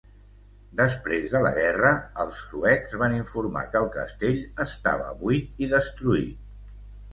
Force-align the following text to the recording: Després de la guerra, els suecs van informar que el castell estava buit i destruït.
Després 0.77 1.27
de 1.33 1.41
la 1.47 1.51
guerra, 1.57 1.91
els 2.23 2.39
suecs 2.47 2.97
van 3.03 3.15
informar 3.19 3.65
que 3.75 3.83
el 3.83 3.91
castell 3.99 4.41
estava 4.67 5.15
buit 5.23 5.65
i 5.67 5.71
destruït. 5.79 6.53